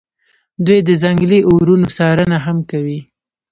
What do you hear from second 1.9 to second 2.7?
څارنه هم